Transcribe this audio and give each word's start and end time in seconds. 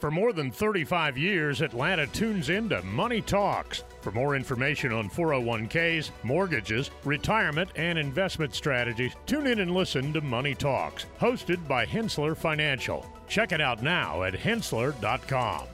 For 0.00 0.12
more 0.12 0.32
than 0.32 0.52
35 0.52 1.18
years, 1.18 1.60
Atlanta 1.60 2.06
tunes 2.06 2.50
into 2.50 2.80
Money 2.82 3.20
Talks. 3.20 3.82
For 4.00 4.12
more 4.12 4.36
information 4.36 4.92
on 4.92 5.10
401ks, 5.10 6.10
mortgages, 6.22 6.92
retirement, 7.04 7.70
and 7.74 7.98
investment 7.98 8.54
strategies, 8.54 9.14
tune 9.26 9.48
in 9.48 9.58
and 9.58 9.74
listen 9.74 10.12
to 10.12 10.20
Money 10.20 10.54
Talks, 10.54 11.06
hosted 11.20 11.66
by 11.66 11.84
Henssler 11.84 12.36
Financial. 12.36 13.04
Check 13.26 13.50
it 13.50 13.60
out 13.60 13.82
now 13.82 14.22
at 14.22 14.34
henssler.com. 14.34 15.66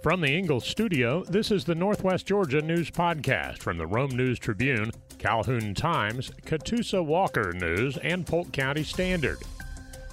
From 0.00 0.20
the 0.20 0.32
Ingles 0.32 0.64
studio, 0.64 1.24
this 1.24 1.50
is 1.50 1.64
the 1.64 1.74
Northwest 1.74 2.26
Georgia 2.26 2.62
News 2.62 2.92
Podcast 2.92 3.58
from 3.58 3.78
the 3.78 3.86
Rome 3.86 4.16
News 4.16 4.38
Tribune, 4.38 4.92
Calhoun 5.18 5.74
Times, 5.74 6.30
Catoosa 6.44 7.04
Walker 7.04 7.52
News, 7.52 7.96
and 7.96 8.24
Polk 8.24 8.52
County 8.52 8.84
Standard. 8.84 9.38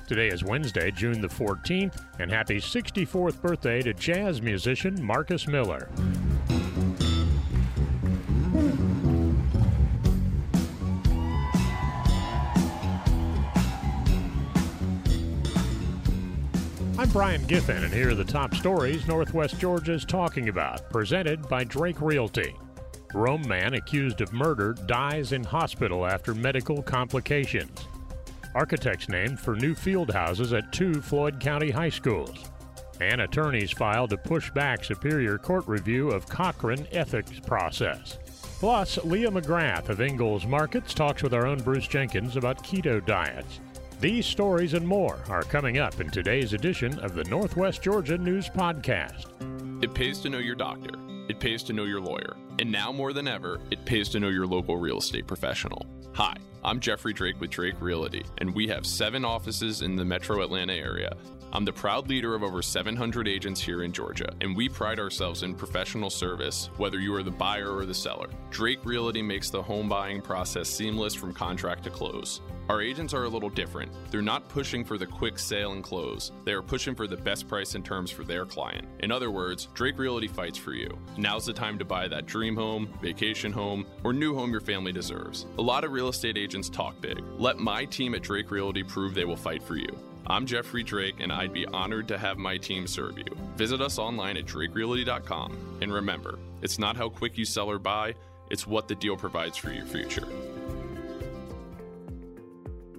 Today 0.05 0.27
is 0.27 0.43
Wednesday, 0.43 0.91
June 0.91 1.21
the 1.21 1.29
14th, 1.29 2.03
and 2.19 2.29
happy 2.29 2.57
64th 2.57 3.41
birthday 3.41 3.81
to 3.81 3.93
jazz 3.93 4.41
musician 4.41 5.01
Marcus 5.01 5.47
Miller. 5.47 5.87
I'm 16.97 17.09
Brian 17.09 17.41
Giffin, 17.45 17.85
and 17.85 17.93
here 17.93 18.09
are 18.09 18.15
the 18.15 18.25
top 18.25 18.53
stories 18.55 19.07
Northwest 19.07 19.57
Georgia 19.57 19.93
is 19.93 20.03
talking 20.03 20.49
about, 20.49 20.89
presented 20.89 21.47
by 21.47 21.63
Drake 21.63 22.01
Realty. 22.01 22.53
Rome 23.13 23.47
man 23.47 23.75
accused 23.75 24.19
of 24.19 24.33
murder 24.33 24.73
dies 24.85 25.31
in 25.31 25.45
hospital 25.45 26.05
after 26.05 26.33
medical 26.33 26.81
complications 26.81 27.87
architects 28.55 29.09
named 29.09 29.39
for 29.39 29.55
new 29.55 29.75
field 29.75 30.11
houses 30.11 30.53
at 30.53 30.71
two 30.71 31.01
Floyd 31.01 31.39
County 31.39 31.71
high 31.71 31.89
schools, 31.89 32.49
and 33.01 33.21
attorneys 33.21 33.71
filed 33.71 34.09
to 34.11 34.17
push 34.17 34.49
back 34.51 34.83
Superior 34.83 35.37
Court 35.37 35.67
review 35.67 36.09
of 36.09 36.27
Cochran 36.27 36.87
ethics 36.91 37.39
process. 37.39 38.17
Plus, 38.59 38.97
Leah 39.03 39.31
McGrath 39.31 39.89
of 39.89 39.99
Ingles 39.99 40.45
Markets 40.45 40.93
talks 40.93 41.21
with 41.21 41.33
our 41.33 41.45
own 41.45 41.57
Bruce 41.59 41.87
Jenkins 41.87 42.37
about 42.37 42.63
keto 42.63 43.05
diets. 43.05 43.59
These 43.99 44.25
stories 44.25 44.73
and 44.73 44.87
more 44.87 45.19
are 45.29 45.43
coming 45.43 45.77
up 45.77 45.99
in 45.99 46.09
today's 46.09 46.53
edition 46.53 46.99
of 46.99 47.15
the 47.15 47.23
Northwest 47.25 47.81
Georgia 47.81 48.17
News 48.17 48.49
Podcast. 48.49 49.27
It 49.83 49.93
pays 49.93 50.19
to 50.19 50.29
know 50.29 50.39
your 50.39 50.55
doctor. 50.55 50.91
It 51.29 51.39
pays 51.39 51.63
to 51.63 51.73
know 51.73 51.85
your 51.85 52.01
lawyer. 52.01 52.35
And 52.59 52.71
now 52.71 52.91
more 52.91 53.13
than 53.13 53.27
ever, 53.27 53.59
it 53.71 53.83
pays 53.85 54.09
to 54.09 54.19
know 54.19 54.29
your 54.29 54.45
local 54.45 54.77
real 54.77 54.97
estate 54.97 55.25
professional. 55.25 55.85
Hi, 56.13 56.35
I'm 56.65 56.79
Jeffrey 56.79 57.11
Drake 57.11 57.41
with 57.41 57.49
Drake 57.49 57.81
Realty, 57.81 58.23
and 58.37 58.55
we 58.55 58.67
have 58.67 58.85
seven 58.85 59.25
offices 59.25 59.81
in 59.81 59.97
the 59.97 60.05
metro 60.05 60.41
Atlanta 60.41 60.71
area. 60.71 61.17
I'm 61.51 61.65
the 61.65 61.73
proud 61.73 62.07
leader 62.07 62.35
of 62.35 62.41
over 62.41 62.61
700 62.61 63.27
agents 63.27 63.59
here 63.59 63.83
in 63.83 63.91
Georgia, 63.91 64.33
and 64.39 64.55
we 64.55 64.69
pride 64.69 64.97
ourselves 64.97 65.43
in 65.43 65.55
professional 65.55 66.09
service, 66.09 66.69
whether 66.77 66.99
you 66.99 67.13
are 67.15 67.21
the 67.21 67.31
buyer 67.31 67.75
or 67.75 67.85
the 67.85 67.93
seller. 67.93 68.29
Drake 68.49 68.85
Realty 68.85 69.21
makes 69.21 69.49
the 69.49 69.61
home 69.61 69.89
buying 69.89 70.21
process 70.21 70.69
seamless 70.69 71.13
from 71.13 71.33
contract 71.33 71.83
to 71.83 71.89
close. 71.89 72.39
Our 72.69 72.81
agents 72.81 73.13
are 73.13 73.25
a 73.25 73.29
little 73.29 73.49
different. 73.49 73.91
They're 74.09 74.21
not 74.21 74.47
pushing 74.47 74.85
for 74.85 74.97
the 74.97 75.05
quick 75.05 75.37
sale 75.37 75.73
and 75.73 75.83
close. 75.83 76.31
They 76.45 76.53
are 76.53 76.61
pushing 76.61 76.95
for 76.95 77.07
the 77.07 77.17
best 77.17 77.47
price 77.47 77.75
and 77.75 77.83
terms 77.83 78.09
for 78.09 78.23
their 78.23 78.45
client. 78.45 78.87
In 79.01 79.11
other 79.11 79.31
words, 79.31 79.67
Drake 79.73 79.99
Realty 79.99 80.29
fights 80.29 80.57
for 80.57 80.73
you. 80.73 80.97
Now's 81.17 81.45
the 81.45 81.51
time 81.51 81.77
to 81.77 81.85
buy 81.85 82.07
that 82.07 82.25
dream 82.25 82.55
home, 82.55 82.87
vacation 83.01 83.51
home, 83.51 83.85
or 84.05 84.13
new 84.13 84.33
home 84.33 84.51
your 84.51 84.61
family 84.61 84.93
deserves. 84.93 85.45
A 85.57 85.61
lot 85.61 85.83
of 85.83 85.91
real 85.91 86.07
estate 86.07 86.37
agents 86.37 86.52
talk 86.61 86.99
big. 87.01 87.23
Let 87.37 87.57
my 87.57 87.85
team 87.85 88.13
at 88.15 88.21
Drake 88.21 88.51
Realty 88.51 88.83
prove 88.83 89.13
they 89.13 89.25
will 89.25 89.35
fight 89.35 89.63
for 89.63 89.75
you. 89.75 89.87
I'm 90.27 90.45
Jeffrey 90.45 90.83
Drake, 90.83 91.15
and 91.19 91.31
I'd 91.31 91.51
be 91.51 91.65
honored 91.65 92.07
to 92.07 92.17
have 92.17 92.37
my 92.37 92.57
team 92.57 92.87
serve 92.87 93.17
you. 93.17 93.25
Visit 93.57 93.81
us 93.81 93.99
online 93.99 94.37
at 94.37 94.45
drakerealty.com. 94.45 95.79
And 95.81 95.91
remember, 95.91 96.39
it's 96.61 96.79
not 96.79 96.95
how 96.95 97.09
quick 97.09 97.37
you 97.37 97.43
sell 97.43 97.69
or 97.69 97.79
buy, 97.79 98.15
it's 98.49 98.67
what 98.67 98.87
the 98.87 98.95
deal 98.95 99.17
provides 99.17 99.57
for 99.57 99.71
your 99.71 99.85
future. 99.85 100.27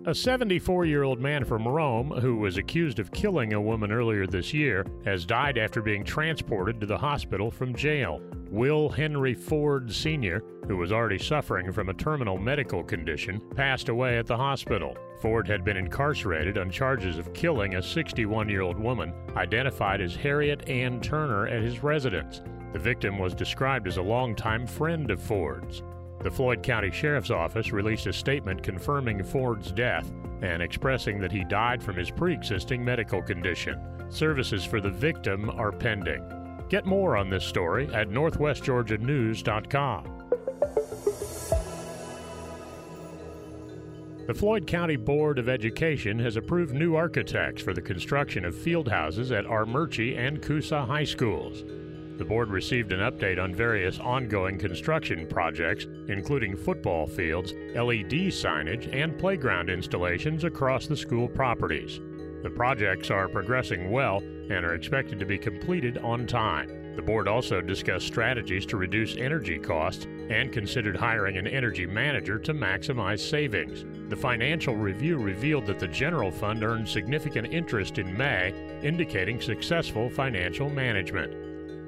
A 0.07 0.15
74 0.15 0.85
year 0.85 1.03
old 1.03 1.19
man 1.19 1.47
from 1.47 1.67
Rome 1.67 2.11
who 2.11 2.37
was 2.37 2.59
accused 2.59 2.99
of 2.99 3.11
killing 3.11 3.55
a 3.55 3.61
woman 3.61 3.91
earlier 3.91 4.27
this 4.27 4.53
year 4.53 4.85
has 5.07 5.25
died 5.25 5.57
after 5.57 5.81
being 5.81 6.05
transported 6.05 6.79
to 6.81 6.87
the 6.87 6.99
hospital 6.99 7.51
from 7.51 7.75
jail. 7.75 8.21
Will 8.55 8.89
Henry 8.89 9.35
Ford 9.35 9.93
Sr., 9.93 10.41
who 10.69 10.77
was 10.77 10.93
already 10.93 11.19
suffering 11.19 11.73
from 11.73 11.89
a 11.89 11.95
terminal 11.95 12.39
medical 12.39 12.85
condition, 12.85 13.41
passed 13.57 13.89
away 13.89 14.17
at 14.17 14.29
the 14.29 14.37
hospital. 14.37 14.97
Ford 15.21 15.49
had 15.49 15.65
been 15.65 15.77
incarcerated 15.77 16.57
on 16.57 16.71
charges 16.71 17.19
of 17.19 17.33
killing 17.33 17.75
a 17.75 17.83
61 17.83 18.49
year 18.49 18.61
old 18.61 18.79
woman 18.79 19.13
identified 19.35 20.01
as 20.01 20.15
Harriett 20.15 20.69
Ann 20.69 21.01
Turner 21.01 21.49
at 21.49 21.65
his 21.65 21.83
residence. 21.83 22.43
The 22.73 22.79
victim 22.79 23.19
was 23.19 23.35
described 23.35 23.89
as 23.89 23.97
a 23.97 24.03
longtime 24.03 24.69
friend 24.69 25.11
of 25.11 25.21
Ford's. 25.21 25.83
The 26.21 26.31
Floyd 26.31 26.63
County 26.63 26.93
Sheriff's 26.93 27.33
Office 27.33 27.73
released 27.73 28.07
a 28.07 28.13
statement 28.13 28.63
confirming 28.63 29.25
Ford's 29.25 29.73
death 29.73 30.13
and 30.43 30.63
expressing 30.63 31.19
that 31.19 31.33
he 31.33 31.43
died 31.43 31.83
from 31.83 31.97
his 31.97 32.13
pre 32.13 32.33
existing 32.33 32.85
medical 32.85 33.21
condition. 33.21 33.81
Services 34.11 34.65
for 34.65 34.81
the 34.81 34.91
victim 34.91 35.51
are 35.51 35.73
pending. 35.73 36.23
Get 36.69 36.87
more 36.87 37.17
on 37.17 37.31
this 37.31 37.45
story 37.45 37.89
at 37.93 38.09
northwestgeorgianews.com. 38.09 40.11
The 44.27 44.33
Floyd 44.33 44.67
County 44.67 44.97
Board 44.97 45.39
of 45.39 45.51
Education 45.51 46.19
has 46.19 46.37
approved 46.37 46.73
new 46.73 46.97
architects 46.97 47.63
for 47.63 47.75
the 47.75 47.83
construction 47.83 48.47
of 48.47 48.57
field 48.57 48.89
houses 48.89 49.31
at 49.33 49.45
Armuchee 49.45 50.17
and 50.17 50.41
Coosa 50.41 50.87
high 50.87 51.05
schools. 51.05 51.63
The 52.17 52.25
board 52.25 52.49
received 52.49 52.93
an 52.93 53.01
update 53.01 53.43
on 53.43 53.55
various 53.55 53.99
ongoing 53.99 54.57
construction 54.57 55.27
projects, 55.27 55.87
including 56.09 56.57
football 56.57 57.07
fields, 57.07 57.53
LED 57.75 58.33
signage, 58.33 58.89
and 58.95 59.19
playground 59.19 59.69
installations 59.69 60.45
across 60.45 60.87
the 60.87 60.97
school 60.97 61.29
properties. 61.29 62.01
The 62.45 62.51
projects 62.51 63.11
are 63.11 63.27
progressing 63.27 63.91
well 63.91 64.19
and 64.19 64.67
are 64.67 64.75
expected 64.75 65.19
to 65.19 65.25
be 65.25 65.39
completed 65.39 65.97
on 65.97 66.27
time. 66.27 66.95
The 66.95 67.01
board 67.01 67.27
also 67.27 67.63
discussed 67.63 68.07
strategies 68.07 68.67
to 68.67 68.77
reduce 68.77 69.17
energy 69.17 69.59
costs 69.59 70.07
and 70.29 70.53
considered 70.53 70.95
hiring 70.95 71.39
an 71.39 71.47
energy 71.47 71.87
manager 71.87 72.39
to 72.41 72.53
maximize 72.53 73.21
savings. 73.21 73.87
The 74.11 74.17
financial 74.17 74.77
review 74.77 75.17
revealed 75.17 75.65
that 75.69 75.79
the 75.79 75.89
general 75.89 76.31
fund 76.31 76.63
earned 76.63 76.87
significant 76.87 77.51
interest 77.51 77.97
in 77.97 78.15
May, 78.15 78.53
indicating 78.83 79.41
successful 79.41 80.11
financial 80.11 80.69
management. 80.69 81.33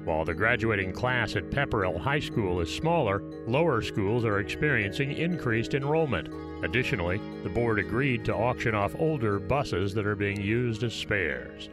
While 0.07 0.25
the 0.25 0.33
graduating 0.33 0.91
class 0.91 1.35
at 1.35 1.51
Pepperell 1.51 1.99
High 1.99 2.21
School 2.21 2.61
is 2.61 2.73
smaller, 2.73 3.21
lower 3.45 3.83
schools 3.83 4.25
are 4.25 4.39
experiencing 4.39 5.11
increased 5.11 5.75
enrollment. 5.75 6.29
Additionally, 6.63 7.21
the 7.43 7.49
board 7.49 7.79
agreed 7.79 8.25
to 8.25 8.35
auction 8.35 8.73
off 8.73 8.95
older 8.97 9.39
buses 9.39 9.93
that 9.93 10.05
are 10.07 10.15
being 10.15 10.41
used 10.41 10.83
as 10.83 10.93
spares. 10.93 11.69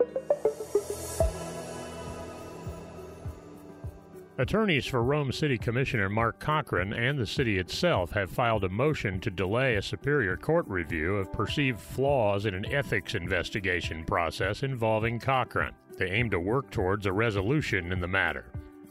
Attorneys 4.37 4.85
for 4.85 5.01
Rome 5.01 5.31
City 5.31 5.57
Commissioner 5.57 6.09
Mark 6.09 6.41
Cochran 6.41 6.93
and 6.93 7.17
the 7.17 7.27
city 7.27 7.59
itself 7.59 8.11
have 8.11 8.29
filed 8.29 8.65
a 8.65 8.69
motion 8.69 9.21
to 9.21 9.31
delay 9.31 9.77
a 9.77 9.83
Superior 9.83 10.37
Court 10.37 10.67
review 10.67 11.17
of 11.17 11.33
perceived 11.33 11.79
flaws 11.79 12.45
in 12.45 12.53
an 12.53 12.67
ethics 12.67 13.15
investigation 13.15 14.05
process 14.05 14.65
involving 14.65 15.21
Cochran. 15.21 15.73
They 15.97 16.11
aim 16.11 16.31
to 16.31 16.41
work 16.41 16.73
towards 16.73 17.07
a 17.07 17.13
resolution 17.13 17.93
in 17.93 18.01
the 18.01 18.09
matter. 18.09 18.47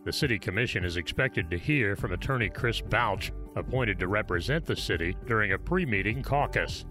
The 0.06 0.12
City 0.12 0.38
Commission 0.38 0.84
is 0.84 0.98
expected 0.98 1.50
to 1.50 1.58
hear 1.58 1.96
from 1.96 2.12
attorney 2.12 2.50
Chris 2.50 2.82
Bouch, 2.82 3.32
appointed 3.56 4.00
to 4.00 4.10
represent 4.10 4.66
the 4.66 4.76
city 4.76 5.16
during 5.28 5.54
a 5.54 5.58
pre 5.58 5.86
meeting 5.86 6.22
caucus. 6.22 6.84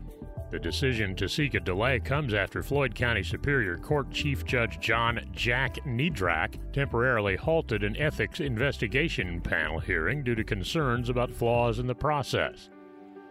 The 0.51 0.59
decision 0.59 1.15
to 1.17 1.29
seek 1.29 1.53
a 1.53 1.61
delay 1.61 2.01
comes 2.01 2.33
after 2.33 2.63
Floyd 2.63 2.95
County 2.95 3.23
Superior 3.23 3.77
Court 3.77 4.11
Chief 4.11 4.47
Judge 4.47 4.81
John 4.81 5.21
Jack 5.33 5.85
Niedrach 5.85 6.57
temporarily 6.73 7.37
halted 7.37 7.85
an 7.85 7.99
ethics 7.99 8.41
investigation 8.41 9.43
panel 9.43 9.79
hearing 9.79 10.25
due 10.25 10.35
to 10.35 10.45
concerns 10.45 11.11
about 11.11 11.33
flaws 11.33 11.79
in 11.79 11.87
the 11.87 11.95
process. 11.95 12.71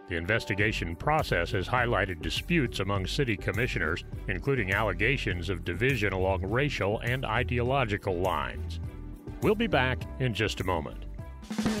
The 0.08 0.16
investigation 0.16 0.94
process 0.94 1.50
has 1.52 1.66
highlighted 1.66 2.22
disputes 2.22 2.80
among 2.80 3.06
city 3.06 3.36
commissioners, 3.36 4.04
including 4.28 4.74
allegations 4.74 5.48
of 5.48 5.64
division 5.64 6.12
along 6.12 6.46
racial 6.46 7.00
and 7.00 7.24
ideological 7.24 8.20
lines. 8.20 8.78
We'll 9.42 9.56
be 9.56 9.66
back 9.66 9.98
in 10.20 10.34
just 10.34 10.60
a 10.60 10.64
moment. 10.64 11.04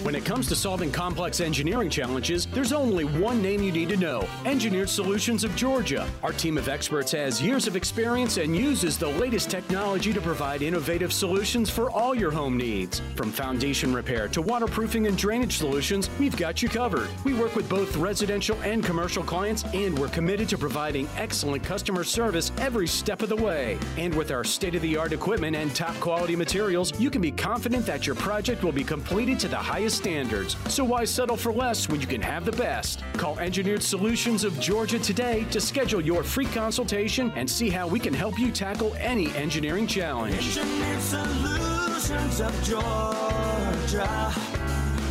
When 0.02 0.16
it 0.16 0.24
comes 0.24 0.48
to 0.48 0.56
solving 0.56 0.90
complex 0.90 1.40
engineering 1.40 1.88
challenges, 1.88 2.46
there's 2.46 2.72
only 2.72 3.04
one 3.04 3.40
name 3.40 3.62
you 3.62 3.70
need 3.70 3.88
to 3.90 3.96
know 3.96 4.28
Engineered 4.44 4.90
Solutions 4.90 5.44
of 5.44 5.54
Georgia. 5.54 6.08
Our 6.24 6.32
team 6.32 6.58
of 6.58 6.68
experts 6.68 7.12
has 7.12 7.40
years 7.40 7.68
of 7.68 7.76
experience 7.76 8.36
and 8.36 8.56
uses 8.56 8.98
the 8.98 9.06
latest 9.06 9.48
technology 9.48 10.12
to 10.12 10.20
provide 10.20 10.60
innovative 10.60 11.12
solutions 11.12 11.70
for 11.70 11.88
all 11.88 12.16
your 12.16 12.32
home 12.32 12.56
needs. 12.56 13.00
From 13.14 13.30
foundation 13.30 13.94
repair 13.94 14.26
to 14.28 14.42
waterproofing 14.42 15.06
and 15.06 15.16
drainage 15.16 15.58
solutions, 15.58 16.10
we've 16.18 16.36
got 16.36 16.62
you 16.62 16.68
covered. 16.68 17.08
We 17.24 17.34
work 17.34 17.54
with 17.54 17.68
both 17.68 17.96
residential 17.96 18.60
and 18.62 18.84
commercial 18.84 19.22
clients, 19.22 19.62
and 19.72 19.96
we're 19.96 20.08
committed 20.08 20.48
to 20.48 20.58
providing 20.58 21.08
excellent 21.16 21.62
customer 21.62 22.02
service 22.02 22.50
every 22.58 22.88
step 22.88 23.22
of 23.22 23.28
the 23.28 23.36
way. 23.36 23.78
And 23.96 24.12
with 24.14 24.32
our 24.32 24.42
state 24.42 24.74
of 24.74 24.82
the 24.82 24.96
art 24.96 25.12
equipment 25.12 25.54
and 25.54 25.72
top 25.76 25.94
quality 26.00 26.34
materials, 26.34 26.98
you 26.98 27.08
can 27.08 27.22
be 27.22 27.30
confident 27.30 27.86
that 27.86 28.04
your 28.04 28.16
project 28.16 28.64
will 28.64 28.72
be 28.72 28.82
completed 28.82 29.38
to 29.38 29.48
the 29.52 29.58
highest 29.58 29.98
standards. 29.98 30.56
So 30.68 30.82
why 30.82 31.04
settle 31.04 31.36
for 31.36 31.52
less 31.52 31.86
when 31.86 32.00
you 32.00 32.06
can 32.06 32.22
have 32.22 32.46
the 32.46 32.52
best? 32.52 33.04
Call 33.18 33.38
Engineered 33.38 33.82
Solutions 33.82 34.44
of 34.44 34.58
Georgia 34.58 34.98
today 34.98 35.44
to 35.50 35.60
schedule 35.60 36.00
your 36.00 36.22
free 36.22 36.46
consultation 36.46 37.30
and 37.36 37.48
see 37.48 37.68
how 37.68 37.86
we 37.86 38.00
can 38.00 38.14
help 38.14 38.38
you 38.38 38.50
tackle 38.50 38.94
any 38.98 39.30
engineering 39.34 39.86
challenge. 39.86 40.56
Engineered 40.56 41.02
Solutions 41.02 42.40
of 42.40 42.64
Georgia. 42.64 44.32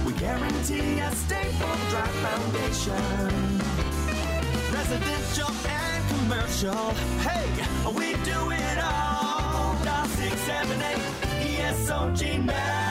We 0.08 0.14
guarantee 0.14 0.98
a 0.98 1.12
stable, 1.12 1.78
dry 1.92 2.08
foundation. 2.26 3.60
Residential 4.74 5.52
and 5.70 6.10
commercial. 6.10 6.90
Hey, 7.22 7.46
we 7.94 8.14
do 8.24 8.50
it 8.50 8.78
all. 8.80 9.78
Dial 9.86 10.08
678 10.08 10.98
ESOG 11.60 12.46
now. 12.46 12.91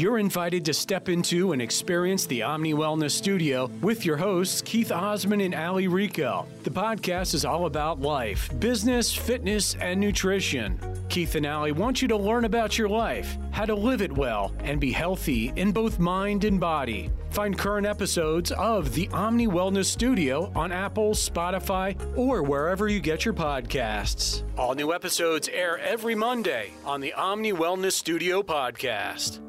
You're 0.00 0.18
invited 0.18 0.64
to 0.64 0.72
step 0.72 1.10
into 1.10 1.52
and 1.52 1.60
experience 1.60 2.24
the 2.24 2.42
Omni 2.42 2.72
Wellness 2.72 3.10
Studio 3.10 3.66
with 3.82 4.06
your 4.06 4.16
hosts, 4.16 4.62
Keith 4.62 4.90
Osman 4.90 5.42
and 5.42 5.54
Ali 5.54 5.88
Rico. 5.88 6.46
The 6.62 6.70
podcast 6.70 7.34
is 7.34 7.44
all 7.44 7.66
about 7.66 8.00
life, 8.00 8.48
business, 8.58 9.14
fitness, 9.14 9.74
and 9.74 10.00
nutrition. 10.00 10.80
Keith 11.10 11.34
and 11.34 11.44
Ali 11.44 11.72
want 11.72 12.00
you 12.00 12.08
to 12.08 12.16
learn 12.16 12.46
about 12.46 12.78
your 12.78 12.88
life, 12.88 13.36
how 13.50 13.66
to 13.66 13.74
live 13.74 14.00
it 14.00 14.10
well, 14.10 14.54
and 14.60 14.80
be 14.80 14.90
healthy 14.90 15.52
in 15.56 15.70
both 15.70 15.98
mind 15.98 16.44
and 16.44 16.58
body. 16.58 17.10
Find 17.28 17.58
current 17.58 17.86
episodes 17.86 18.52
of 18.52 18.94
the 18.94 19.06
Omni 19.08 19.48
Wellness 19.48 19.84
Studio 19.84 20.50
on 20.54 20.72
Apple, 20.72 21.10
Spotify, 21.10 21.94
or 22.16 22.42
wherever 22.42 22.88
you 22.88 23.00
get 23.00 23.26
your 23.26 23.34
podcasts. 23.34 24.44
All 24.56 24.74
new 24.74 24.94
episodes 24.94 25.50
air 25.50 25.78
every 25.78 26.14
Monday 26.14 26.70
on 26.86 27.02
the 27.02 27.12
Omni 27.12 27.52
Wellness 27.52 27.92
Studio 27.92 28.42
podcast. 28.42 29.40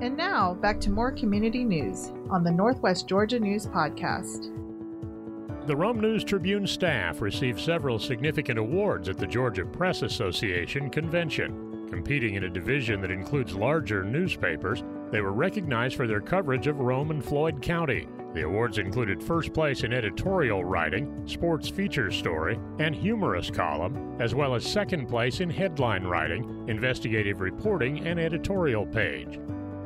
And 0.00 0.16
now, 0.16 0.54
back 0.54 0.80
to 0.80 0.90
more 0.90 1.12
community 1.12 1.62
news 1.62 2.10
on 2.30 2.42
the 2.42 2.50
Northwest 2.50 3.06
Georgia 3.06 3.38
News 3.38 3.66
Podcast. 3.66 4.56
The 5.66 5.76
Rome 5.76 6.00
News 6.00 6.24
Tribune 6.24 6.66
staff 6.66 7.20
received 7.20 7.60
several 7.60 7.98
significant 7.98 8.58
awards 8.58 9.10
at 9.10 9.18
the 9.18 9.26
Georgia 9.26 9.66
Press 9.66 10.00
Association 10.00 10.88
convention. 10.88 11.86
Competing 11.90 12.36
in 12.36 12.44
a 12.44 12.48
division 12.48 13.02
that 13.02 13.10
includes 13.10 13.54
larger 13.54 14.02
newspapers, 14.02 14.82
they 15.12 15.20
were 15.20 15.32
recognized 15.32 15.96
for 15.96 16.06
their 16.06 16.22
coverage 16.22 16.66
of 16.66 16.80
Rome 16.80 17.10
and 17.10 17.22
Floyd 17.22 17.60
County. 17.60 18.08
The 18.32 18.46
awards 18.46 18.78
included 18.78 19.22
first 19.22 19.52
place 19.52 19.84
in 19.84 19.92
editorial 19.92 20.64
writing, 20.64 21.26
sports 21.26 21.68
feature 21.68 22.10
story, 22.10 22.58
and 22.78 22.94
humorous 22.94 23.50
column, 23.50 24.16
as 24.18 24.34
well 24.34 24.54
as 24.54 24.64
second 24.64 25.08
place 25.08 25.40
in 25.40 25.50
headline 25.50 26.04
writing, 26.04 26.64
investigative 26.68 27.40
reporting, 27.40 28.06
and 28.06 28.18
editorial 28.18 28.86
page. 28.86 29.38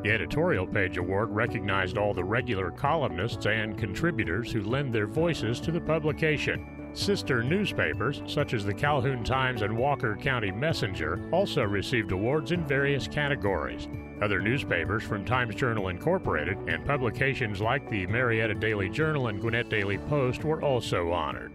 The 0.05 0.11
editorial 0.11 0.67
page 0.67 0.99
award 0.99 1.31
recognized 1.31 1.97
all 1.97 2.12
the 2.12 2.23
regular 2.23 2.71
columnists 2.71 3.47
and 3.47 3.79
contributors 3.79 4.53
who 4.53 4.61
lend 4.61 4.95
their 4.95 5.06
voices 5.06 5.61
to 5.61 5.73
the 5.73 5.81
publication. 5.81 6.67
Sister 6.93 7.43
newspapers, 7.43 8.21
such 8.27 8.53
as 8.53 8.67
the 8.67 8.75
Calhoun 8.75 9.25
Times 9.25 9.62
and 9.62 9.75
Walker 9.75 10.15
County 10.15 10.51
Messenger, 10.51 11.27
also 11.33 11.62
received 11.62 12.12
awards 12.12 12.53
in 12.53 12.67
various 12.67 13.09
categories. 13.09 13.89
Other 14.21 14.43
newspapers 14.43 15.03
from 15.03 15.25
Times 15.25 15.55
Journal 15.55 15.89
Incorporated 15.89 16.59
and 16.69 16.85
publications 16.85 17.62
like 17.62 17.89
the 17.89 18.06
Marietta 18.06 18.56
Daily 18.56 18.91
Journal 18.91 19.29
and 19.29 19.41
Gwinnett 19.41 19.71
Daily 19.71 19.97
Post 19.97 20.45
were 20.45 20.61
also 20.61 21.12
honored. 21.12 21.51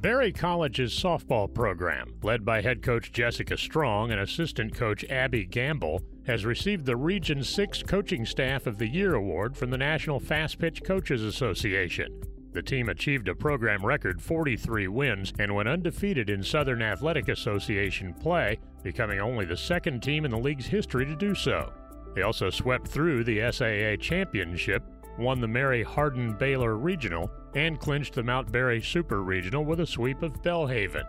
Berry 0.00 0.30
College's 0.30 0.94
softball 0.94 1.52
program, 1.52 2.14
led 2.22 2.44
by 2.44 2.62
head 2.62 2.82
coach 2.82 3.10
Jessica 3.10 3.58
Strong 3.58 4.12
and 4.12 4.20
assistant 4.20 4.72
coach 4.72 5.04
Abby 5.10 5.44
Gamble, 5.44 6.00
has 6.24 6.44
received 6.46 6.86
the 6.86 6.96
Region 6.96 7.42
6 7.42 7.82
Coaching 7.82 8.24
Staff 8.24 8.68
of 8.68 8.78
the 8.78 8.86
Year 8.86 9.14
award 9.14 9.56
from 9.56 9.70
the 9.70 9.76
National 9.76 10.20
Fast 10.20 10.60
Pitch 10.60 10.84
Coaches 10.84 11.24
Association. 11.24 12.22
The 12.52 12.62
team 12.62 12.88
achieved 12.88 13.28
a 13.28 13.34
program 13.34 13.84
record 13.84 14.22
43 14.22 14.86
wins 14.86 15.32
and 15.40 15.52
went 15.52 15.68
undefeated 15.68 16.30
in 16.30 16.44
Southern 16.44 16.80
Athletic 16.80 17.28
Association 17.28 18.14
play, 18.14 18.60
becoming 18.84 19.18
only 19.18 19.46
the 19.46 19.56
second 19.56 20.00
team 20.00 20.24
in 20.24 20.30
the 20.30 20.38
league's 20.38 20.66
history 20.66 21.06
to 21.06 21.16
do 21.16 21.34
so. 21.34 21.72
They 22.14 22.22
also 22.22 22.50
swept 22.50 22.86
through 22.86 23.24
the 23.24 23.50
SAA 23.50 24.00
Championship, 24.00 24.84
won 25.18 25.40
the 25.40 25.48
Mary 25.48 25.82
Hardin 25.82 26.32
Baylor 26.34 26.76
Regional, 26.76 27.30
and 27.54 27.80
clinched 27.80 28.14
the 28.14 28.22
Mount 28.22 28.50
Berry 28.52 28.80
Super 28.80 29.22
Regional 29.22 29.64
with 29.64 29.80
a 29.80 29.86
sweep 29.86 30.22
of 30.22 30.42
Belhaven. 30.42 31.04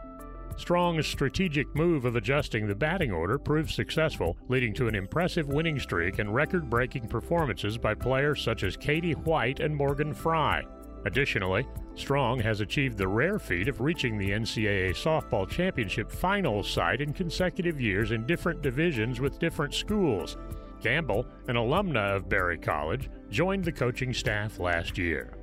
Strong's 0.58 1.08
strategic 1.08 1.74
move 1.74 2.04
of 2.04 2.18
adjusting 2.18 2.68
the 2.68 2.76
batting 2.76 3.12
order 3.12 3.38
proved 3.38 3.72
successful, 3.72 4.38
leading 4.50 4.74
to 4.74 4.88
an 4.88 4.96
impressive 4.96 5.48
winning 5.48 5.80
streak 5.80 6.20
and 6.20 6.36
record 6.36 6.70
breaking 6.70 7.08
performances 7.08 7.78
by 7.78 7.94
players 7.94 8.42
such 8.42 8.64
as 8.64 8.76
Katie 8.76 9.14
White 9.14 9.62
and 9.62 9.74
Morgan 9.74 10.14
Fry. 10.14 10.66
Additionally, 11.06 11.66
Strong 11.96 12.42
has 12.42 12.60
achieved 12.60 12.98
the 12.98 13.08
rare 13.08 13.40
feat 13.40 13.70
of 13.70 13.80
reaching 13.80 14.18
the 14.18 14.32
NCAA 14.32 14.92
Softball 14.92 15.50
Championship 15.50 16.12
finals 16.12 16.70
site 16.70 17.02
in 17.02 17.14
consecutive 17.14 17.80
years 17.80 18.12
in 18.12 18.26
different 18.26 18.62
divisions 18.62 19.22
with 19.22 19.40
different 19.40 19.74
schools. 19.74 20.38
Gamble, 20.82 21.26
an 21.48 21.56
alumna 21.56 22.16
of 22.16 22.30
Berry 22.30 22.58
College, 22.58 23.10
joined 23.30 23.66
the 23.66 23.72
coaching 23.72 24.14
staff 24.14 24.60
last 24.60 24.98
year. 24.98 25.34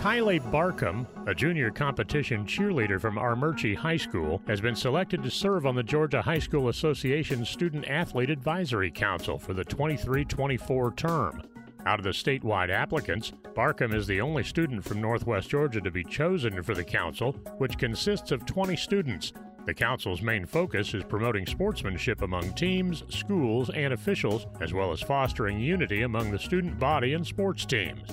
Kylie 0.00 0.40
Barkham, 0.50 1.06
a 1.26 1.34
junior 1.34 1.70
competition 1.70 2.46
cheerleader 2.46 2.98
from 2.98 3.16
Armuchee 3.16 3.76
High 3.76 3.98
School, 3.98 4.40
has 4.46 4.58
been 4.58 4.74
selected 4.74 5.22
to 5.22 5.30
serve 5.30 5.66
on 5.66 5.74
the 5.74 5.82
Georgia 5.82 6.22
High 6.22 6.38
School 6.38 6.70
Association 6.70 7.44
Student 7.44 7.86
Athlete 7.86 8.30
Advisory 8.30 8.90
Council 8.90 9.38
for 9.38 9.52
the 9.52 9.62
23 9.64 10.24
24 10.24 10.92
term. 10.94 11.42
Out 11.84 11.98
of 11.98 12.04
the 12.04 12.10
statewide 12.10 12.70
applicants, 12.70 13.32
Barkham 13.54 13.94
is 13.94 14.06
the 14.06 14.22
only 14.22 14.42
student 14.42 14.82
from 14.84 15.02
Northwest 15.02 15.50
Georgia 15.50 15.82
to 15.82 15.90
be 15.90 16.04
chosen 16.04 16.62
for 16.62 16.74
the 16.74 16.84
council, 16.84 17.32
which 17.58 17.76
consists 17.76 18.30
of 18.32 18.46
20 18.46 18.76
students. 18.76 19.34
The 19.66 19.74
council's 19.74 20.22
main 20.22 20.46
focus 20.46 20.94
is 20.94 21.04
promoting 21.04 21.46
sportsmanship 21.46 22.22
among 22.22 22.54
teams, 22.54 23.04
schools, 23.08 23.70
and 23.70 23.92
officials, 23.92 24.46
as 24.60 24.72
well 24.72 24.90
as 24.90 25.02
fostering 25.02 25.60
unity 25.60 26.02
among 26.02 26.30
the 26.30 26.38
student 26.38 26.78
body 26.78 27.12
and 27.12 27.26
sports 27.26 27.66
teams. 27.66 28.08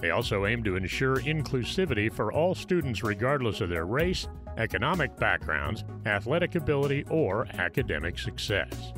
They 0.00 0.10
also 0.10 0.46
aim 0.46 0.62
to 0.62 0.76
ensure 0.76 1.16
inclusivity 1.16 2.12
for 2.12 2.32
all 2.32 2.54
students 2.54 3.02
regardless 3.02 3.60
of 3.60 3.68
their 3.68 3.86
race, 3.86 4.28
economic 4.56 5.16
backgrounds, 5.16 5.84
athletic 6.06 6.54
ability, 6.54 7.04
or 7.10 7.46
academic 7.54 8.16
success. 8.18 8.92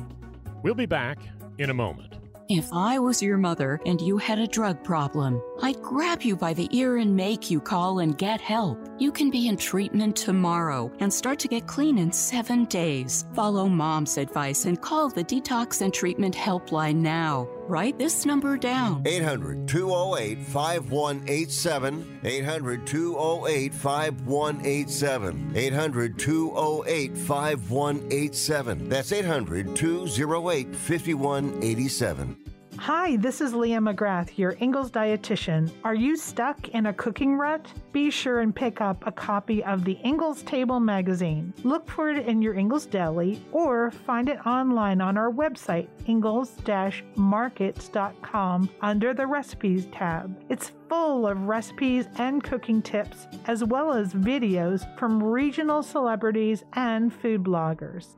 We'll 0.61 0.75
be 0.75 0.85
back 0.85 1.17
in 1.57 1.71
a 1.71 1.73
moment. 1.73 2.20
If 2.53 2.73
I 2.73 2.99
was 2.99 3.21
your 3.21 3.37
mother 3.37 3.79
and 3.85 4.01
you 4.01 4.17
had 4.17 4.37
a 4.37 4.45
drug 4.45 4.83
problem, 4.83 5.41
I'd 5.61 5.81
grab 5.81 6.21
you 6.21 6.35
by 6.35 6.53
the 6.53 6.67
ear 6.77 6.97
and 6.97 7.15
make 7.15 7.49
you 7.49 7.61
call 7.61 7.99
and 7.99 8.17
get 8.17 8.41
help. 8.41 8.77
You 8.99 9.09
can 9.09 9.31
be 9.31 9.47
in 9.47 9.55
treatment 9.55 10.17
tomorrow 10.17 10.91
and 10.99 11.13
start 11.13 11.39
to 11.39 11.47
get 11.47 11.65
clean 11.65 11.97
in 11.97 12.11
seven 12.11 12.65
days. 12.65 13.23
Follow 13.33 13.69
mom's 13.69 14.17
advice 14.17 14.65
and 14.65 14.81
call 14.81 15.07
the 15.07 15.23
Detox 15.23 15.79
and 15.79 15.93
Treatment 15.93 16.35
Helpline 16.35 16.97
now. 16.97 17.47
Write 17.67 17.97
this 17.97 18.25
number 18.25 18.57
down 18.57 19.03
800 19.05 19.67
208 19.67 20.39
5187. 20.39 22.19
800 22.23 22.87
208 22.87 23.73
5187. 23.73 25.51
800 25.55 26.19
208 26.19 27.17
5187. 27.17 28.89
That's 28.89 29.11
800 29.11 29.75
208 29.75 30.75
5187. 30.75 32.50
Hi, 32.85 33.17
this 33.17 33.41
is 33.41 33.53
Leah 33.53 33.77
McGrath, 33.77 34.39
your 34.39 34.55
Ingles 34.59 34.89
dietitian. 34.89 35.71
Are 35.83 35.93
you 35.93 36.17
stuck 36.17 36.69
in 36.69 36.87
a 36.87 36.93
cooking 36.93 37.37
rut? 37.37 37.71
Be 37.91 38.09
sure 38.09 38.39
and 38.39 38.55
pick 38.55 38.81
up 38.81 39.05
a 39.05 39.11
copy 39.11 39.63
of 39.63 39.85
the 39.85 39.99
Ingles 40.03 40.41
Table 40.41 40.79
magazine. 40.79 41.53
Look 41.63 41.87
for 41.87 42.09
it 42.09 42.25
in 42.25 42.41
your 42.41 42.55
Ingles 42.55 42.87
deli 42.87 43.39
or 43.51 43.91
find 43.91 44.29
it 44.29 44.43
online 44.47 44.99
on 44.99 45.15
our 45.15 45.31
website, 45.31 45.89
ingles-markets.com 46.07 48.69
under 48.81 49.13
the 49.13 49.27
recipes 49.27 49.85
tab. 49.93 50.43
It's 50.49 50.71
full 50.89 51.27
of 51.27 51.43
recipes 51.43 52.07
and 52.17 52.43
cooking 52.43 52.81
tips, 52.81 53.27
as 53.45 53.63
well 53.63 53.93
as 53.93 54.15
videos 54.15 54.87
from 54.97 55.21
regional 55.21 55.83
celebrities 55.83 56.63
and 56.73 57.13
food 57.13 57.43
bloggers. 57.43 58.15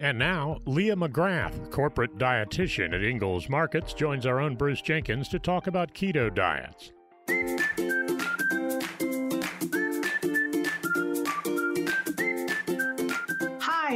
And 0.00 0.18
now, 0.18 0.60
Leah 0.64 0.96
McGrath, 0.96 1.70
corporate 1.70 2.16
dietitian 2.16 2.94
at 2.94 3.04
Ingles 3.04 3.50
Markets, 3.50 3.92
joins 3.92 4.24
our 4.24 4.40
own 4.40 4.56
Bruce 4.56 4.80
Jenkins 4.80 5.28
to 5.28 5.38
talk 5.38 5.66
about 5.66 5.92
keto 5.92 6.34
diets. 6.34 6.92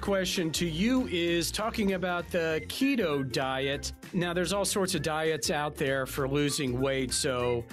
question 0.00 0.50
to 0.52 0.66
you 0.66 1.06
is 1.08 1.50
talking 1.50 1.92
about 1.92 2.30
the 2.30 2.62
keto 2.68 3.30
diet. 3.30 3.92
Now, 4.12 4.32
there's 4.32 4.52
all 4.52 4.64
sorts 4.64 4.94
of 4.94 5.02
diets 5.02 5.50
out 5.50 5.76
there 5.76 6.06
for 6.06 6.28
losing 6.28 6.80
weight. 6.80 7.12
So, 7.12 7.64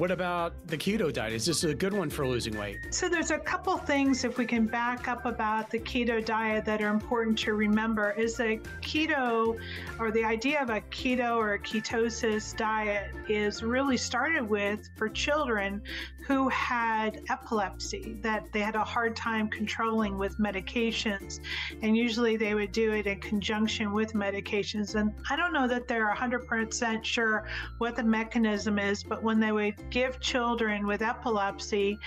what 0.00 0.10
about 0.10 0.54
the 0.66 0.78
keto 0.78 1.12
diet? 1.12 1.34
Is 1.34 1.44
this 1.44 1.62
a 1.62 1.74
good 1.74 1.92
one 1.92 2.08
for 2.08 2.26
losing 2.26 2.56
weight? 2.58 2.78
So, 2.88 3.06
there's 3.06 3.30
a 3.30 3.38
couple 3.38 3.76
things, 3.76 4.24
if 4.24 4.38
we 4.38 4.46
can 4.46 4.66
back 4.66 5.08
up 5.08 5.26
about 5.26 5.68
the 5.68 5.78
keto 5.78 6.24
diet, 6.24 6.64
that 6.64 6.80
are 6.80 6.88
important 6.88 7.36
to 7.40 7.52
remember. 7.52 8.12
Is 8.12 8.38
that 8.38 8.62
keto, 8.80 9.58
or 9.98 10.10
the 10.10 10.24
idea 10.24 10.62
of 10.62 10.70
a 10.70 10.80
keto 10.80 11.36
or 11.36 11.52
a 11.52 11.58
ketosis 11.58 12.56
diet, 12.56 13.10
is 13.28 13.62
really 13.62 13.98
started 13.98 14.48
with 14.48 14.88
for 14.96 15.10
children 15.10 15.82
who 16.26 16.48
had 16.48 17.22
epilepsy, 17.28 18.16
that 18.22 18.52
they 18.52 18.60
had 18.60 18.76
a 18.76 18.84
hard 18.84 19.16
time 19.16 19.48
controlling 19.48 20.16
with 20.16 20.38
medications. 20.38 21.40
And 21.82 21.96
usually 21.96 22.36
they 22.36 22.54
would 22.54 22.70
do 22.70 22.92
it 22.92 23.06
in 23.06 23.18
conjunction 23.20 23.92
with 23.92 24.12
medications. 24.12 24.94
And 24.94 25.12
I 25.28 25.34
don't 25.34 25.52
know 25.52 25.66
that 25.66 25.88
they're 25.88 26.14
100% 26.14 27.04
sure 27.04 27.48
what 27.78 27.96
the 27.96 28.04
mechanism 28.04 28.78
is, 28.78 29.02
but 29.02 29.24
when 29.24 29.40
they 29.40 29.50
would 29.50 29.89
give 29.90 30.20
children 30.20 30.86
with 30.86 31.02
epilepsy 31.02 31.98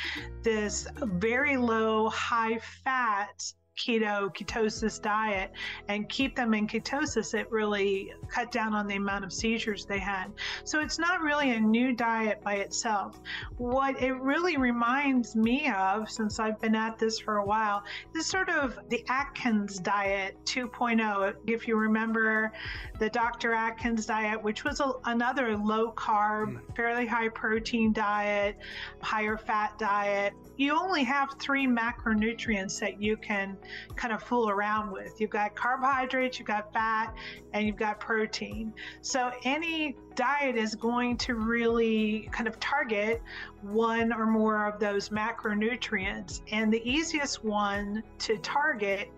this 0.42 0.88
very 1.02 1.58
low, 1.58 2.10
high 2.10 2.58
fat 2.60 3.54
keto 3.78 4.34
ketosis 4.36 5.02
diet 5.02 5.52
and 5.88 6.08
keep 6.10 6.36
them 6.36 6.54
in 6.54 6.68
ketosis 6.68 7.34
it 7.34 7.52
really 7.52 8.14
cut 8.30 8.52
down 8.52 8.74
on 8.74 8.88
the 8.88 8.96
amount 8.96 9.26
of 9.26 9.34
seizures 9.34 9.86
they 9.86 10.00
had. 10.00 10.28
So 10.64 10.80
it's 10.80 11.00
not 11.00 11.22
really 11.22 11.52
a 11.52 11.60
new 11.60 11.94
diet 11.94 12.42
by 12.44 12.56
itself. 12.56 13.20
What 13.58 14.02
it 14.02 14.14
really 14.14 14.58
reminds 14.58 15.36
me 15.36 15.70
of 15.70 16.10
since 16.10 16.40
i've 16.40 16.60
been 16.60 16.76
at 16.76 16.98
this 16.98 17.20
for 17.20 17.38
a 17.38 17.46
while 17.46 17.84
is 18.16 18.26
sort 18.26 18.50
of 18.50 18.80
the 18.90 19.04
atkins 19.10 19.80
diet 19.80 20.38
2.0 20.46 21.36
if 21.48 21.68
you 21.68 21.76
remember 21.76 22.52
the 23.00 23.10
dr 23.10 23.54
atkins 23.54 24.06
diet 24.06 24.42
which 24.42 24.64
was 24.64 24.80
a, 24.80 24.92
another 25.06 25.58
low 25.58 25.92
carb 25.92 26.52
hmm. 26.52 26.74
fairly 26.76 27.06
high 27.06 27.30
protein 27.30 27.92
diet 27.94 28.58
higher 29.02 29.38
fat 29.38 29.78
diet 29.78 30.34
you 30.58 30.74
only 30.74 31.04
have 31.04 31.36
three 31.40 31.68
macronutrients 31.68 32.80
that 32.80 33.02
you 33.02 33.18
can 33.18 33.58
kind 33.96 34.14
of 34.14 34.22
fool 34.22 34.50
around 34.50 34.92
with. 34.92 35.20
You've 35.20 35.30
got 35.30 35.56
carbohydrates, 35.56 36.40
you've 36.40 36.48
got 36.48 36.74
fat, 36.74 37.14
and 37.54 37.66
you've 37.66 37.78
got 37.78 38.00
protein. 38.00 38.74
So 39.02 39.32
any 39.44 39.96
diet 40.16 40.56
is 40.56 40.76
going 40.76 41.18
to 41.18 41.36
really 41.36 42.30
kind 42.32 42.48
of 42.48 42.60
target 42.60 43.22
one 43.62 44.14
or 44.14 44.26
more 44.26 44.68
of 44.68 44.80
those 44.80 45.10
macronutrients. 45.10 46.42
And 46.52 46.72
the 46.72 46.88
easiest 46.90 47.44
one 47.44 48.04
to 48.20 48.38
target 48.38 49.10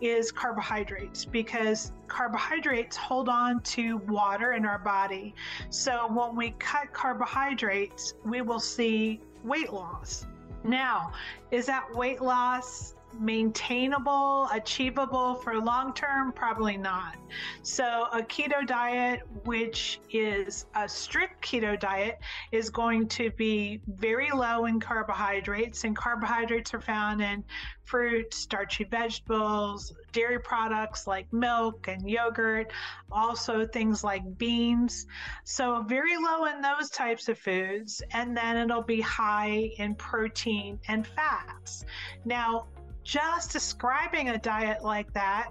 is 0.00 0.30
carbohydrates 0.30 1.24
because 1.24 1.92
carbohydrates 2.06 2.96
hold 2.96 3.28
on 3.28 3.60
to 3.60 3.98
water 4.08 4.52
in 4.52 4.64
our 4.64 4.78
body. 4.78 5.34
So 5.70 6.06
when 6.12 6.36
we 6.36 6.50
cut 6.58 6.92
carbohydrates, 6.92 8.14
we 8.24 8.40
will 8.42 8.60
see 8.60 9.20
weight 9.42 9.72
loss. 9.72 10.26
Now, 10.64 11.12
is 11.50 11.66
that 11.66 11.84
weight 11.94 12.20
loss 12.20 12.94
maintainable, 13.18 14.48
achievable 14.52 15.34
for 15.36 15.60
long 15.60 15.92
term? 15.94 16.32
Probably 16.32 16.76
not. 16.76 17.16
So, 17.62 18.08
a 18.12 18.22
keto 18.22 18.66
diet, 18.66 19.20
which 19.44 20.00
is 20.10 20.66
a 20.74 20.88
strict 20.88 21.44
keto 21.44 21.78
diet, 21.78 22.18
is 22.52 22.70
going 22.70 23.08
to 23.08 23.30
be 23.30 23.80
very 23.86 24.30
low 24.30 24.66
in 24.66 24.80
carbohydrates, 24.80 25.84
and 25.84 25.96
carbohydrates 25.96 26.72
are 26.74 26.80
found 26.80 27.20
in 27.20 27.44
fruit, 27.84 28.34
starchy 28.34 28.84
vegetables, 28.84 29.94
dairy 30.12 30.38
products 30.38 31.06
like 31.06 31.32
milk 31.32 31.88
and 31.88 32.08
yogurt, 32.08 32.70
also 33.10 33.66
things 33.66 34.04
like 34.04 34.22
beans. 34.36 35.06
So, 35.44 35.82
very 35.82 36.16
low 36.16 36.44
in 36.46 36.60
those 36.60 36.90
types 36.90 37.28
of 37.28 37.38
foods, 37.38 38.02
and 38.12 38.36
then 38.36 38.56
it'll 38.56 38.82
be 38.82 39.00
high 39.00 39.70
in 39.78 39.94
protein 39.94 40.78
and 40.88 41.06
fats. 41.06 41.84
Now, 42.24 42.68
just 43.08 43.52
describing 43.52 44.28
a 44.28 44.36
diet 44.38 44.84
like 44.84 45.10
that 45.14 45.48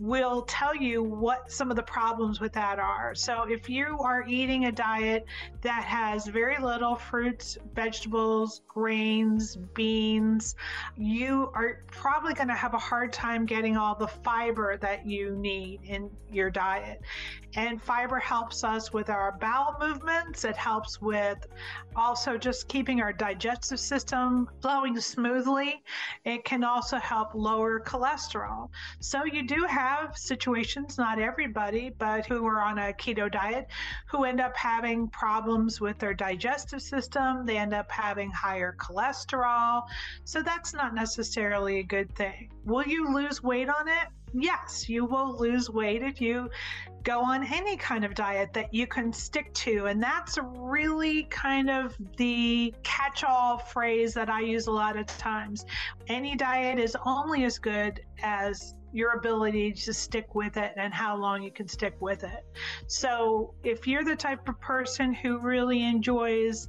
will 0.00 0.42
tell 0.42 0.74
you 0.74 1.02
what 1.02 1.50
some 1.50 1.70
of 1.70 1.76
the 1.76 1.82
problems 1.82 2.40
with 2.40 2.52
that 2.52 2.78
are. 2.78 3.14
So, 3.14 3.44
if 3.48 3.70
you 3.70 3.98
are 4.00 4.26
eating 4.28 4.66
a 4.66 4.72
diet 4.72 5.24
that 5.62 5.84
has 5.84 6.26
very 6.26 6.58
little 6.58 6.94
fruits, 6.94 7.56
vegetables, 7.74 8.60
grains, 8.68 9.56
beans, 9.74 10.54
you 10.96 11.50
are 11.54 11.84
probably 11.86 12.34
going 12.34 12.48
to 12.48 12.54
have 12.54 12.74
a 12.74 12.78
hard 12.78 13.14
time 13.14 13.46
getting 13.46 13.78
all 13.78 13.94
the 13.94 14.08
fiber 14.08 14.76
that 14.78 15.06
you 15.06 15.36
need 15.36 15.80
in 15.84 16.10
your 16.30 16.50
diet. 16.50 17.00
And 17.56 17.82
fiber 17.82 18.18
helps 18.18 18.62
us 18.62 18.92
with 18.92 19.10
our 19.10 19.32
bowel 19.40 19.76
movements, 19.80 20.44
it 20.44 20.56
helps 20.56 21.00
with 21.00 21.46
also 21.96 22.38
just 22.38 22.68
keeping 22.68 23.00
our 23.00 23.12
digestive 23.12 23.80
system 23.80 24.48
flowing 24.62 24.98
smoothly. 25.00 25.82
It 26.24 26.44
can 26.44 26.62
also 26.62 26.89
help 26.98 27.34
lower 27.34 27.80
cholesterol. 27.80 28.68
So, 29.00 29.24
you 29.24 29.46
do 29.46 29.64
have 29.68 30.16
situations, 30.16 30.98
not 30.98 31.18
everybody, 31.18 31.90
but 31.98 32.26
who 32.26 32.46
are 32.46 32.60
on 32.60 32.78
a 32.78 32.92
keto 32.92 33.30
diet, 33.30 33.68
who 34.08 34.24
end 34.24 34.40
up 34.40 34.56
having 34.56 35.08
problems 35.08 35.80
with 35.80 35.98
their 35.98 36.14
digestive 36.14 36.82
system. 36.82 37.46
They 37.46 37.56
end 37.56 37.74
up 37.74 37.90
having 37.90 38.30
higher 38.30 38.74
cholesterol. 38.78 39.82
So, 40.24 40.42
that's 40.42 40.74
not 40.74 40.94
necessarily 40.94 41.78
a 41.78 41.84
good 41.84 42.14
thing. 42.16 42.50
Will 42.64 42.86
you 42.86 43.14
lose 43.14 43.42
weight 43.42 43.68
on 43.68 43.88
it? 43.88 44.08
Yes, 44.32 44.88
you 44.88 45.04
will 45.04 45.36
lose 45.36 45.70
weight 45.70 46.02
if 46.02 46.20
you 46.20 46.50
go 47.02 47.20
on 47.20 47.44
any 47.44 47.76
kind 47.76 48.04
of 48.04 48.14
diet 48.14 48.52
that 48.52 48.72
you 48.72 48.86
can 48.86 49.12
stick 49.12 49.52
to. 49.54 49.86
And 49.86 50.02
that's 50.02 50.38
really 50.42 51.24
kind 51.24 51.70
of 51.70 51.96
the 52.16 52.74
catch 52.82 53.24
all 53.24 53.58
phrase 53.58 54.14
that 54.14 54.28
I 54.28 54.40
use 54.40 54.66
a 54.66 54.72
lot 54.72 54.96
of 54.96 55.06
times. 55.06 55.64
Any 56.08 56.36
diet 56.36 56.78
is 56.78 56.96
only 57.04 57.44
as 57.44 57.58
good 57.58 58.04
as 58.22 58.74
your 58.92 59.12
ability 59.12 59.72
to 59.72 59.92
stick 59.92 60.34
with 60.34 60.56
it 60.56 60.72
and 60.76 60.92
how 60.92 61.16
long 61.16 61.42
you 61.42 61.50
can 61.50 61.68
stick 61.68 61.94
with 62.00 62.24
it. 62.24 62.44
So, 62.86 63.54
if 63.62 63.86
you're 63.86 64.04
the 64.04 64.16
type 64.16 64.48
of 64.48 64.60
person 64.60 65.12
who 65.12 65.38
really 65.38 65.82
enjoys 65.82 66.68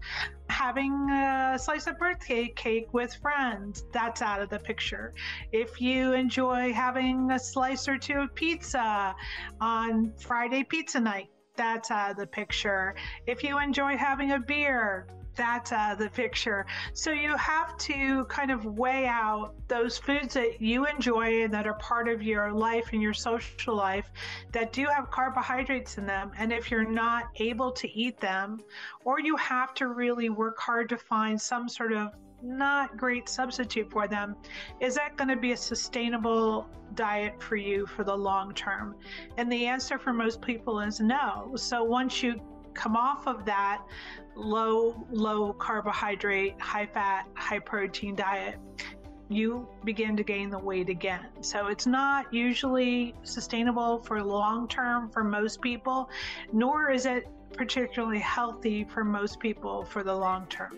having 0.49 1.09
a 1.09 1.57
slice 1.57 1.87
of 1.87 1.97
birthday 1.97 2.47
cake 2.55 2.93
with 2.93 3.13
friends, 3.15 3.85
that's 3.91 4.21
out 4.21 4.41
of 4.41 4.49
the 4.49 4.59
picture. 4.59 5.13
If 5.51 5.81
you 5.81 6.13
enjoy 6.13 6.73
having 6.73 7.31
a 7.31 7.39
slice 7.39 7.87
or 7.87 7.97
two 7.97 8.19
of 8.19 8.35
pizza 8.35 9.15
on 9.59 10.13
Friday 10.19 10.63
pizza 10.63 10.99
night, 10.99 11.29
that's 11.55 11.91
out 11.91 12.11
of 12.11 12.17
the 12.17 12.27
picture. 12.27 12.95
If 13.27 13.43
you 13.43 13.59
enjoy 13.59 13.97
having 13.97 14.31
a 14.31 14.39
beer, 14.39 15.07
that's 15.35 15.71
of 15.71 15.77
uh, 15.77 15.95
the 15.95 16.09
picture. 16.09 16.65
So 16.93 17.11
you 17.11 17.35
have 17.37 17.77
to 17.77 18.25
kind 18.25 18.51
of 18.51 18.65
weigh 18.65 19.07
out 19.07 19.53
those 19.67 19.97
foods 19.97 20.33
that 20.33 20.61
you 20.61 20.85
enjoy 20.85 21.43
and 21.43 21.53
that 21.53 21.67
are 21.67 21.75
part 21.75 22.07
of 22.07 22.21
your 22.21 22.51
life 22.51 22.89
and 22.93 23.01
your 23.01 23.13
social 23.13 23.75
life 23.75 24.11
that 24.51 24.73
do 24.73 24.85
have 24.85 25.09
carbohydrates 25.11 25.97
in 25.97 26.05
them. 26.05 26.31
And 26.37 26.51
if 26.51 26.69
you're 26.69 26.89
not 26.89 27.25
able 27.37 27.71
to 27.71 27.89
eat 27.97 28.19
them, 28.19 28.59
or 29.05 29.19
you 29.19 29.35
have 29.37 29.73
to 29.75 29.87
really 29.87 30.29
work 30.29 30.59
hard 30.59 30.89
to 30.89 30.97
find 30.97 31.39
some 31.39 31.69
sort 31.69 31.93
of 31.93 32.09
not 32.43 32.97
great 32.97 33.29
substitute 33.29 33.89
for 33.91 34.07
them, 34.07 34.35
is 34.79 34.95
that 34.95 35.15
going 35.15 35.29
to 35.29 35.35
be 35.35 35.51
a 35.51 35.57
sustainable 35.57 36.67
diet 36.95 37.41
for 37.41 37.55
you 37.55 37.85
for 37.85 38.03
the 38.03 38.15
long 38.15 38.53
term? 38.53 38.95
And 39.37 39.51
the 39.51 39.65
answer 39.67 39.97
for 39.97 40.11
most 40.11 40.41
people 40.41 40.79
is 40.79 40.99
no. 40.99 41.51
So 41.55 41.83
once 41.83 42.21
you 42.23 42.41
come 42.73 42.95
off 42.95 43.27
of 43.27 43.45
that 43.45 43.83
low, 44.35 45.05
low 45.11 45.53
carbohydrate, 45.53 46.59
high 46.59 46.85
fat, 46.85 47.27
high 47.35 47.59
protein 47.59 48.15
diet, 48.15 48.57
you 49.29 49.67
begin 49.85 50.17
to 50.17 50.23
gain 50.23 50.49
the 50.49 50.59
weight 50.59 50.89
again. 50.89 51.27
So 51.39 51.67
it's 51.67 51.87
not 51.87 52.33
usually 52.33 53.15
sustainable 53.23 53.99
for 53.99 54.21
long 54.21 54.67
term 54.67 55.09
for 55.09 55.23
most 55.23 55.61
people, 55.61 56.09
nor 56.51 56.91
is 56.91 57.05
it 57.05 57.27
particularly 57.53 58.19
healthy 58.19 58.83
for 58.83 59.03
most 59.03 59.39
people 59.39 59.85
for 59.85 60.03
the 60.03 60.13
long 60.13 60.47
term. 60.47 60.77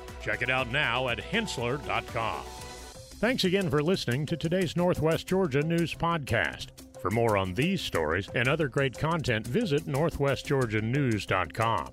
Check 0.21 0.41
it 0.41 0.49
out 0.49 0.71
now 0.71 1.09
at 1.09 1.19
henssler.com. 1.19 2.43
Thanks 3.19 3.43
again 3.43 3.69
for 3.69 3.83
listening 3.83 4.25
to 4.27 4.37
today's 4.37 4.75
Northwest 4.75 5.27
Georgia 5.27 5.61
News 5.61 5.93
Podcast. 5.93 6.67
For 6.99 7.11
more 7.11 7.37
on 7.37 7.53
these 7.53 7.81
stories 7.81 8.27
and 8.35 8.47
other 8.47 8.67
great 8.67 8.97
content, 8.97 9.45
visit 9.45 9.85
northwestgeorgianews.com. 9.85 11.91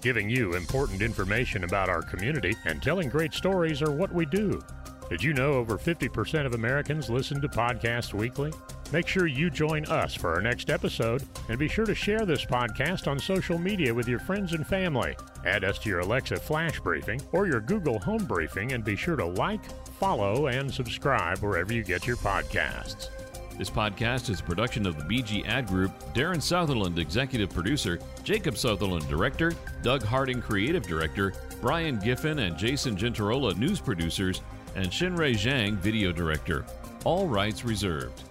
Giving 0.00 0.28
you 0.28 0.54
important 0.54 1.02
information 1.02 1.64
about 1.64 1.88
our 1.88 2.02
community 2.02 2.56
and 2.64 2.82
telling 2.82 3.08
great 3.08 3.34
stories 3.34 3.82
are 3.82 3.92
what 3.92 4.12
we 4.12 4.26
do. 4.26 4.60
Did 5.08 5.22
you 5.22 5.32
know 5.32 5.52
over 5.52 5.78
50% 5.78 6.44
of 6.46 6.54
Americans 6.54 7.08
listen 7.08 7.40
to 7.40 7.48
podcasts 7.48 8.14
weekly? 8.14 8.52
Make 8.92 9.08
sure 9.08 9.26
you 9.26 9.48
join 9.48 9.86
us 9.86 10.14
for 10.14 10.34
our 10.34 10.42
next 10.42 10.68
episode 10.68 11.22
and 11.48 11.58
be 11.58 11.66
sure 11.66 11.86
to 11.86 11.94
share 11.94 12.26
this 12.26 12.44
podcast 12.44 13.10
on 13.10 13.18
social 13.18 13.56
media 13.56 13.94
with 13.94 14.06
your 14.06 14.18
friends 14.18 14.52
and 14.52 14.66
family. 14.66 15.16
Add 15.46 15.64
us 15.64 15.78
to 15.78 15.88
your 15.88 16.00
Alexa 16.00 16.36
Flash 16.36 16.78
Briefing 16.78 17.18
or 17.32 17.46
your 17.46 17.60
Google 17.60 17.98
Home 18.00 18.26
Briefing 18.26 18.72
and 18.72 18.84
be 18.84 18.94
sure 18.94 19.16
to 19.16 19.24
like, 19.24 19.62
follow, 19.94 20.48
and 20.48 20.72
subscribe 20.72 21.38
wherever 21.38 21.72
you 21.72 21.82
get 21.82 22.06
your 22.06 22.18
podcasts. 22.18 23.08
This 23.56 23.70
podcast 23.70 24.28
is 24.28 24.40
a 24.40 24.44
production 24.44 24.84
of 24.84 24.98
the 24.98 25.04
BG 25.04 25.46
Ad 25.46 25.68
Group, 25.68 25.92
Darren 26.12 26.42
Sutherland, 26.42 26.98
Executive 26.98 27.48
Producer, 27.48 27.98
Jacob 28.24 28.58
Sutherland, 28.58 29.08
Director, 29.08 29.54
Doug 29.82 30.02
Harding, 30.02 30.42
Creative 30.42 30.82
Director, 30.86 31.32
Brian 31.62 31.98
Giffin 31.98 32.46
and 32.46 32.58
Jason 32.58 32.94
Gentarola, 32.94 33.56
News 33.56 33.80
Producers, 33.80 34.42
and 34.74 34.88
Shinrei 34.88 35.32
Zhang, 35.32 35.76
Video 35.76 36.12
Director. 36.12 36.66
All 37.04 37.26
rights 37.26 37.64
reserved. 37.64 38.22